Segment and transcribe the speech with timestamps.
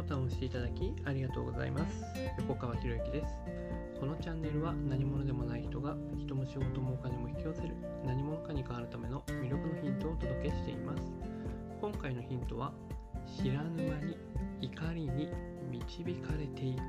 [0.00, 2.02] ボタンを押していただきありがとうございます。
[2.38, 3.34] 横川博之です。
[4.00, 7.74] このチャンネルは何者でもない人が人も仕事もお金も引き寄せる
[8.06, 11.02] 何者かに変わるための魅力のヒントをお届けしています。
[11.82, 12.72] 今回のヒントは
[13.26, 14.16] 知らぬ間に
[14.62, 15.28] 怒りに
[15.70, 16.80] 導かれていく。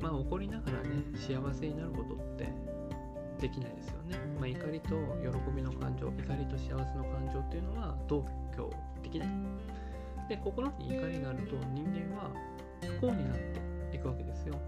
[0.00, 2.48] まあ怒りながらね幸せになることって
[3.38, 8.24] できないですよね、まあ、怒りと喜びの感情怒りと幸せの感情っていうのは同
[8.56, 8.70] 居
[9.02, 9.28] できない。
[10.28, 12.30] で心に怒りがあると人間は
[12.82, 13.38] 不幸になっ
[13.90, 14.60] ていくわけですよ、ね、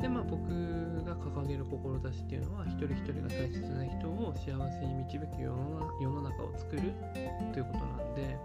[0.00, 0.42] でまあ僕
[1.04, 6.92] が掲げる志っていうのは一人一人が大切な人を幸せに導く世の世の中を作る
[7.52, 8.36] ということなんで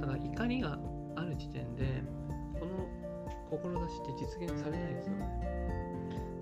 [0.00, 0.78] だから怒りが
[1.16, 2.02] ある時点で
[2.58, 2.88] この
[3.50, 5.26] 志って実現されないですよね。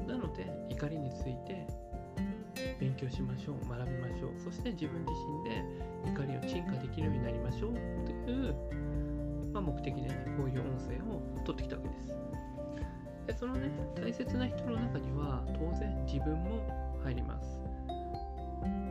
[0.06, 0.46] なので
[0.80, 1.66] 怒りについて
[2.80, 4.40] 勉強しましょう学びましょう。
[4.42, 5.62] そして自分自身で
[6.10, 7.74] 怒りを鎮火できるようになりましょう。
[8.06, 8.54] という、
[9.52, 12.14] まあ、目的でねこういう音声を取ってきたわけです。
[13.26, 16.64] でそのね大切な人の中には当然自分も
[17.04, 17.60] 入ります。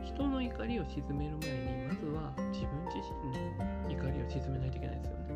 [0.04, 5.26] 人の怒りを鎮める前にまずは自分自身の怒りを鎮めないといけないですよね。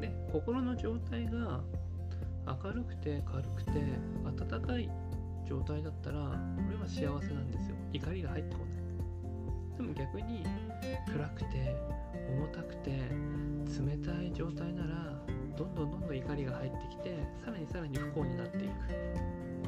[0.00, 1.60] で心の状態が
[2.46, 3.70] 明るくて軽くて
[4.24, 4.90] 温かい
[5.48, 7.76] 状態だったらこれは幸せなんですよ。
[7.92, 8.74] 怒りが入ってこない。
[9.76, 10.44] でも逆に
[11.12, 11.76] 暗くて
[12.28, 15.12] 重たくて冷たい状態なら
[15.56, 19.14] どんどんどんどん怒りが入ってきてさらにさらに不幸になっていく。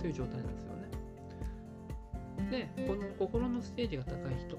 [0.01, 2.69] という状態なんですよね。
[2.77, 4.57] でこの心のステージが高い人。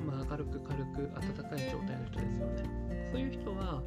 [0.00, 3.08] まあ、明るく軽く温かい状態の人ですよね。
[3.12, 3.82] そういう人は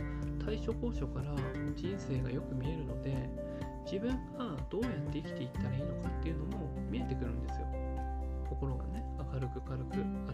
[0.45, 1.33] 対処高所から
[1.75, 3.29] 人生がよく見えるので
[3.85, 7.67] 自分がどうやって生きていったらいいのかっていうのも見えてくるんですよ。
[8.49, 9.03] 心がね
[9.33, 10.33] 明るく軽く温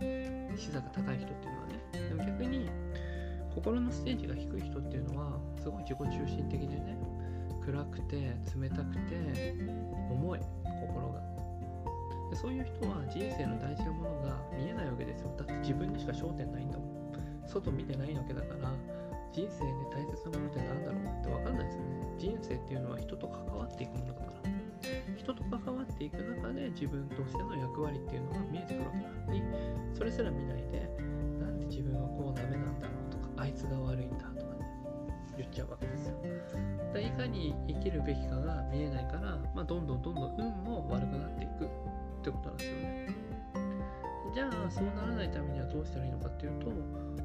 [0.00, 0.56] く。
[0.56, 2.08] 視座が高い人っていうのはね。
[2.08, 2.70] でも逆に
[3.54, 6.98] 心のステージが低い人っていうのはすごい自己中心的でね
[7.64, 9.54] 暗くて冷たくて
[10.10, 10.40] 重い
[10.80, 11.20] 心が。
[12.30, 15.34] でそういう人は人生の大事なものが見えないわけですよ。
[15.36, 16.94] だって自分にしか焦点ないんだもん。
[17.46, 18.72] 外見てないわけだから
[19.34, 24.50] 人生で大切なものって何だろうって分かんないですよね人生っていうのは人と関わっていくものだから
[25.18, 29.42] 人と関わっていく中で自分としての役割っていうのが見えてくるわけなのに
[29.92, 30.88] それすら見ないで
[31.42, 34.70] なんで自分はこうダメなんだろうとかあいつが悪いんだとかね
[35.36, 36.14] 言っちゃうわけですよ
[36.94, 41.68] だいかに生きるべきかが見えないから、まあ、どんどんどんどん運も悪くなっていくっ
[42.22, 43.08] てことなんですよね
[44.32, 46.74] じゃあそうならないためにはどうしたらいいのかっていうとも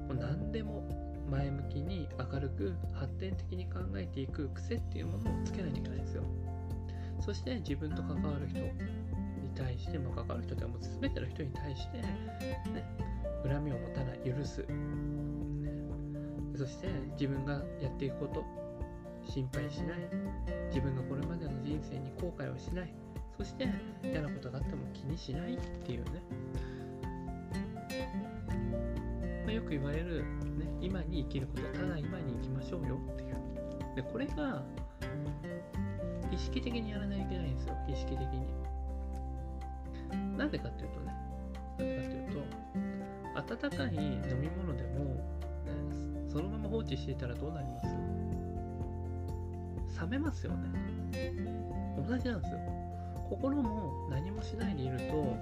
[0.10, 0.84] う何でも
[1.30, 6.24] 前向きに明るく発展的に考えていく癖っていうものをつけないといけないんですよ。
[7.22, 8.72] そして自分と関わる人に
[9.56, 12.04] 対して、まあ、関わる人というかもう全ての人に対して、ね、
[13.44, 14.68] 恨みを持たない許す、ね、
[16.58, 16.88] そして
[17.20, 18.44] 自分がやっていくこと
[19.26, 20.00] 心配しない。
[20.70, 22.94] 自分がこれまでの人生に後悔をしない。
[23.38, 23.70] そして
[24.04, 26.24] 嫌なことがあっても気にしないっていうね。
[29.46, 30.26] まあ、よく言われる、ね、
[30.82, 32.98] 今に生きることただ今に生きましょうよ。
[33.14, 33.36] っていう
[33.96, 34.62] でこれが
[36.32, 37.76] 意識的にやらないといけないんですよ。
[37.88, 38.48] 意識的に。
[40.38, 41.14] なんでかっていうとね
[41.78, 42.40] なんでかっていうと
[43.56, 45.22] 温かい飲み物でも、ね、
[46.30, 47.86] そのまま放置していたらどうなります
[50.02, 50.70] 冷めますよね。
[51.98, 52.60] 同じなんですよ。
[53.30, 55.38] 心も何もしないでいると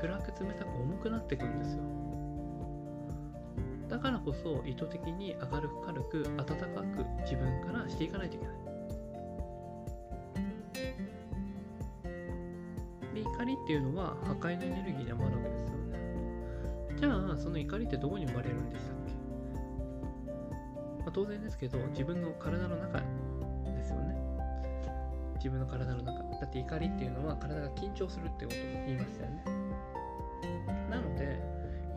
[0.00, 1.82] 暗く冷たく重くなってくるんですよ。
[3.92, 8.56] だからこそ意図的に明るく軽く温かく自分からしていかないといけない。
[13.12, 16.96] で怒りっていうのは破壊のエネルギーでもあるわけですよね。
[16.96, 19.12] じゃあその怒りってどこに生まれるんでしたっけ、
[21.02, 23.04] まあ、当然ですけど自分の体の中で
[23.84, 24.16] すよね。
[25.34, 26.22] 自分の体の中。
[26.40, 29.61] だって怒りっていうのは体が緊張するってことを言いましたよね。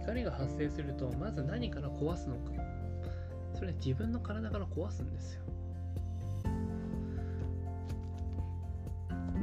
[0.06, 2.52] 怒りが発生するとまず何から壊すのか。
[3.56, 5.42] それは自分の体から壊すんですよ。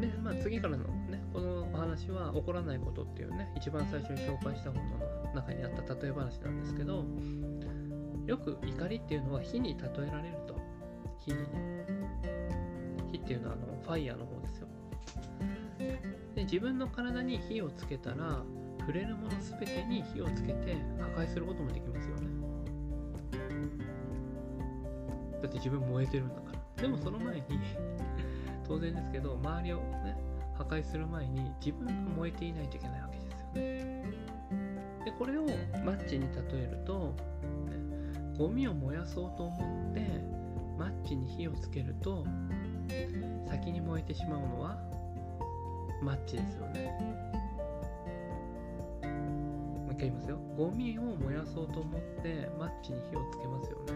[0.00, 4.98] で、まあ、次からのねこのお話は起こらないことっていうね一番最初に紹介したもの
[5.28, 7.04] の中にあった例え話なんですけど
[8.26, 10.60] よく怒りっていうのは火に例えられると。
[11.18, 11.86] 火にね。
[13.12, 14.68] 火っていうのはあのファイヤーの方ですよ。
[16.34, 18.42] で自分の体に火をつけたら
[18.82, 22.22] 触れるもの全てに火をつけて破壊することもできますよね。
[25.40, 26.82] だって自分燃えてるんだから。
[26.82, 27.42] でもその前に
[28.66, 30.16] 当然ですけど周りをね
[30.54, 34.04] 破壊する前に自分が燃えていないといけないわけですよね。
[35.04, 35.46] でこれを
[35.84, 37.14] マッチに例えると、
[37.68, 40.00] ね、ゴミを燃やそうと思って
[40.78, 42.24] マッチに火をつけると
[43.48, 44.78] 先に燃えてしまうのは
[46.02, 47.41] マッチですよね。
[50.02, 50.38] 回言いますよ。
[50.56, 53.92] ゴミを燃やそうと思ってマッチに火をつけますよね。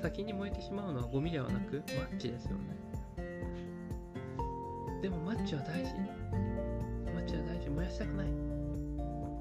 [0.00, 2.64] 先に燃えてしまうのはゴミではなくマッチですよね。
[5.02, 5.92] でもマッチは大事。
[7.14, 7.68] マッチは大事。
[7.68, 8.26] 燃やしたくない。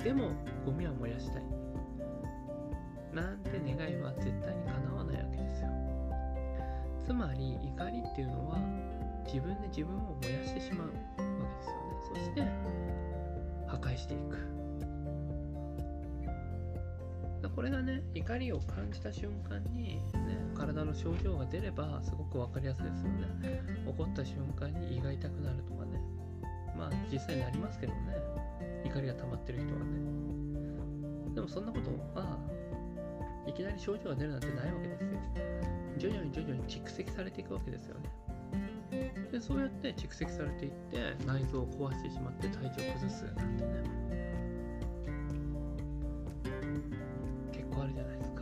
[0.03, 0.31] でも
[0.65, 1.43] ゴミは燃やしたい。
[3.13, 5.69] なんて願いは絶対に叶わないわけですよ。
[7.05, 8.57] つまり怒りっていうのは
[9.25, 11.81] 自分で自分を燃やしてしまうわけですよね。
[12.03, 13.00] そして
[13.91, 14.37] 破壊していく。
[17.55, 20.01] これがね怒りを感じた瞬間に、ね、
[20.55, 23.61] 体の症状が出ればすごく分かりやすいですよね。
[23.85, 25.99] 怒った瞬間に胃が痛くなるとかね。
[26.77, 28.15] まあ実際になりますけどね。
[28.85, 31.35] 怒りが溜まってる人はね。
[31.35, 32.37] でもそんなことは
[33.47, 35.09] いきなり症状が出るなんてないわけですよ。
[35.97, 38.09] 徐々に徐々に蓄積されていくわけですよね。
[39.31, 43.83] でそうやって蓄積されていって内臓を壊してしまって体調を崩すなんてね。
[47.53, 48.41] 結構あるじゃないですか。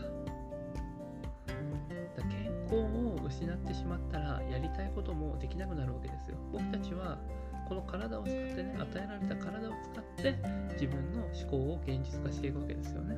[2.17, 6.37] だ健康を失ってしまったらやりたいこともできなくなるわけですよ。
[6.51, 7.19] 僕たちは
[7.67, 10.35] この体を使ってね与えられた体を使って
[10.73, 13.15] 自分の思考を現実化していくわけですよね。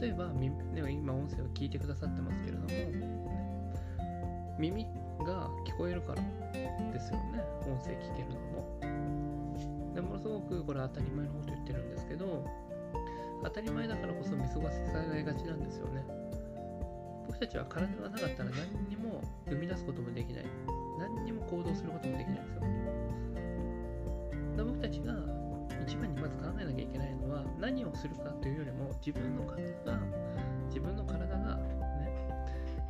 [0.00, 0.30] 例えば
[0.88, 2.68] 今音声を聞いてくださってますけれども、
[4.60, 4.86] 耳
[5.24, 6.22] が聞こえるから
[6.92, 7.42] ですよね。
[7.66, 9.94] 音声聞けるのも。
[9.94, 12.46] でものすごくこれ当たり前のこと言ってるんですけど
[13.42, 16.04] 当たり前だからこそ見過ごせされがちなんですよね。
[17.26, 20.44] 僕たちは体がなかったら何にも生み出すこともできない。
[20.98, 22.62] 何にも行動することもできないんですよ。
[24.56, 25.14] で僕たちが
[25.86, 30.00] 一番にまず考えなきゃいけないのは何をするかというよりも自分の体が
[30.66, 31.47] 自分の体が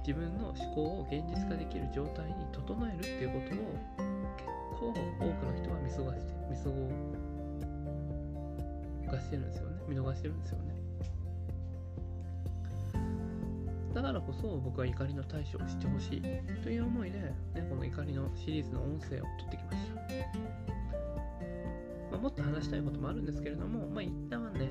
[0.09, 3.69] 自分の思考を現実化できる状態に整えるっていうことを
[4.39, 4.49] 結
[4.81, 6.65] 構多くの人は見過ごして見過
[9.13, 10.75] ごしてるんですよね見逃してるんですよね
[13.93, 16.23] だからこそ僕は怒りの対処をしてほしい
[16.63, 17.35] という思いで、ね、
[17.69, 19.95] この怒りのシリーズの音声を撮ってきました。
[22.13, 24.71] まあ、もっと話したいこともあるんですけれども、まあ、一旦はね、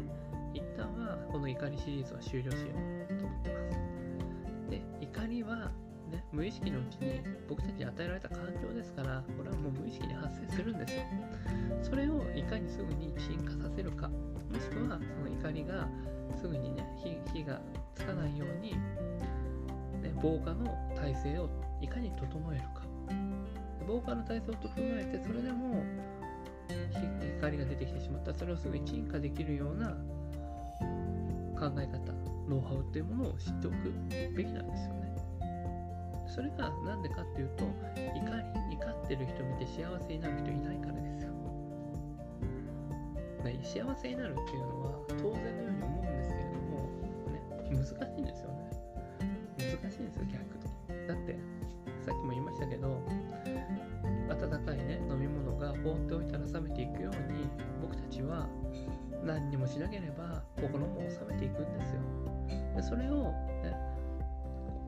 [0.54, 2.68] 一旦はこの怒りシリーズは終了しよ
[3.12, 4.07] うと思ってます。
[4.70, 5.72] で、怒りは、
[6.12, 11.02] ね、無意識のうちに僕たちに与えられた感情ですから、これはもう無意識に発生するんですよ。
[11.82, 15.88] それをいかにすぐに鎮火させるか、もしくはその怒りが
[16.36, 16.86] すぐにね
[17.34, 17.60] 火が
[17.96, 18.74] つかないように、
[20.02, 20.66] ね、防火の
[20.96, 21.50] 体制を
[21.82, 22.82] いかに整えるか
[23.88, 25.84] 防火の体制を整えてそれでも
[27.38, 29.90] 光が出てきてしまったらそれをすぐに鎮火できるような
[31.58, 32.17] 考え方
[32.50, 33.76] ノウハウっていうものを知っておく
[34.36, 35.08] べきなんですよね
[36.28, 38.26] それが何でかっていうと怒
[38.70, 41.28] り怒ってる人見て幸せになる人いないからですよ
[43.68, 46.88] 幸せになるっていうのは当然のように思うんですけれども、
[47.32, 48.72] ね、難しいんですよね。
[49.60, 51.08] 難しいんですよ、逆に。
[51.08, 51.36] だって、
[52.06, 53.04] さっきも言いましたけど、
[54.30, 57.50] 温かいね、飲み物が放っておいたら冷めていくように、
[57.82, 58.48] 僕たちは
[59.24, 62.02] 何にもしなければ心も収めていくんですよ。
[62.76, 63.32] でそれを、
[63.64, 63.76] ね、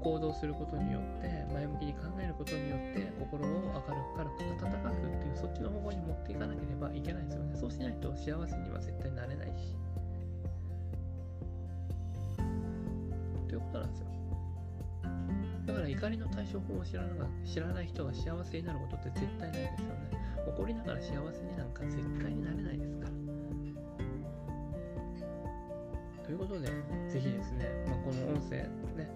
[0.02, 7.56] 行動することによって前向きに考えることによって心を明るく軽く温かくっていうそっちの方向に持っていかなければいけないですよね。
[7.56, 9.76] そうしないと幸せには絶対なれないし。
[13.48, 14.10] ということなんですよ。
[15.66, 20.10] だから怒りの対処法を知らな知らない人が幸せになることって絶対ないですよね。
[20.48, 23.29] 怒りながら幸せになんか絶対になれないですから。
[26.30, 26.68] ということで、
[27.10, 28.58] ぜひですね、まあ、この音声
[28.94, 29.10] ね、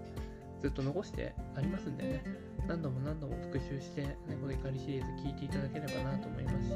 [0.60, 2.24] ずっと残してありますんでね、
[2.66, 6.74] 何度も何度も復習して、ね、この怒りシリーズ聞いていただければなと思いますし、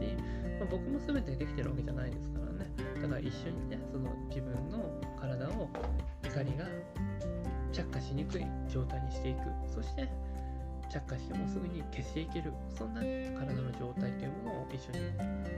[0.61, 2.71] まあ、僕も全てできてるわけじゃないですからね、
[3.03, 4.79] だから一緒にね、その自分の
[5.19, 5.69] 体を
[6.23, 6.67] 怒りが
[7.73, 10.09] 着火しにくい状態にしていく、そして
[10.89, 15.03] 着火してもすぐに消していける、そんな体の状態というものを一緒に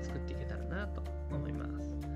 [0.01, 2.10] 作っていけたらなと思います。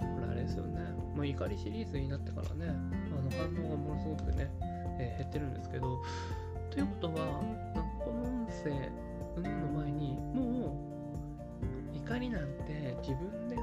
[0.00, 0.80] これあれですよね、
[1.16, 4.50] まあ、怒りシリーズになってからね、あの反応がものすごくね、
[4.98, 6.02] えー、減ってるんですけど、
[6.70, 8.70] ということは、なんかこの音声、
[9.40, 10.76] の前に、も
[11.92, 13.62] う怒りなんて自分では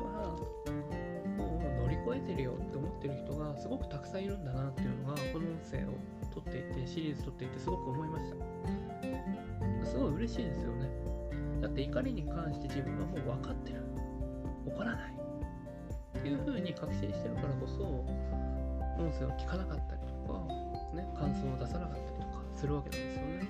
[1.37, 5.93] もう乗り越えてるよって思ってる人がすごくたくさんいるんだなっていうのが、この音声を
[6.33, 9.85] 撮っていて、シリーズ撮っていてすごく思いました。
[9.85, 10.89] すごい嬉しいですよね。
[11.61, 13.81] だって怒りに関して自分はもう分かってる。
[14.65, 15.13] 起こらない
[16.21, 17.81] っていう風に確信してるからこそ
[19.01, 20.45] 音声を聞かなかったりとか、
[20.93, 23.47] ね、感想を出さなかったりとかするわけなんですよね。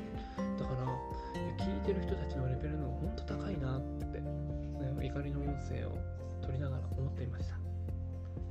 [0.57, 5.97] だから聞いてる人たちのレベルのほんと高いなって、ね、怒りの音声を
[6.39, 7.55] 取りながら思っていました。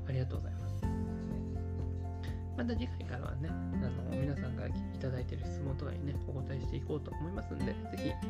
[0.07, 0.85] ありがとうございます。
[2.59, 3.55] また次回からはね、あ
[4.13, 8.21] の皆さんからいただいてる質問とかにね、お答えしていこうと思いますんで、ぜひ、ね、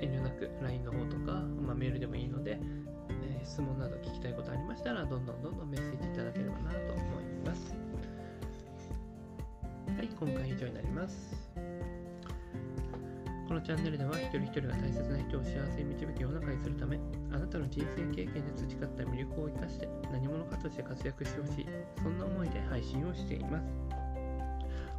[0.00, 1.32] 遠慮なく LINE の方とか、
[1.66, 2.60] まあ、メールでもいいので、
[3.26, 7.74] えー、質問など聞きたいことありましたら、どんどんどんどんメッセージいただければなと思います。
[9.96, 11.46] はい、今回以上になります。
[13.48, 16.98] このチャンネルでは一人一人が大切な人を幸せに導く世の中にするため
[17.30, 21.66] あなたの人生経験で培った魅力を生かして何者かとして活躍してほしい
[22.02, 24.05] そんな思いで配信をしています